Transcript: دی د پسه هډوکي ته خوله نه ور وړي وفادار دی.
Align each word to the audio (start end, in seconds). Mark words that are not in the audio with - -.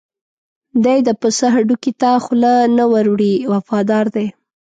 دی 0.83 0.97
د 1.07 1.09
پسه 1.21 1.47
هډوکي 1.55 1.93
ته 2.01 2.09
خوله 2.23 2.53
نه 2.77 2.85
ور 2.91 3.05
وړي 3.13 3.33
وفادار 3.53 4.05
دی. 4.15 4.27